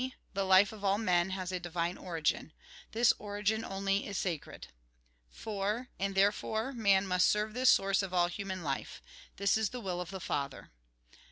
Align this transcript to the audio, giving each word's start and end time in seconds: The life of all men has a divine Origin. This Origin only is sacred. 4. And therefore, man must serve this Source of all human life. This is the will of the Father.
The 0.33 0.45
life 0.45 0.71
of 0.71 0.83
all 0.83 0.97
men 0.97 1.29
has 1.29 1.51
a 1.51 1.59
divine 1.59 1.95
Origin. 1.95 2.53
This 2.91 3.13
Origin 3.19 3.63
only 3.63 4.07
is 4.07 4.17
sacred. 4.17 4.69
4. 5.29 5.89
And 5.99 6.15
therefore, 6.15 6.73
man 6.73 7.05
must 7.05 7.27
serve 7.29 7.53
this 7.53 7.69
Source 7.69 8.01
of 8.01 8.11
all 8.11 8.25
human 8.25 8.63
life. 8.63 8.99
This 9.35 9.57
is 9.57 9.69
the 9.69 9.79
will 9.79 10.01
of 10.01 10.09
the 10.09 10.19
Father. 10.19 10.71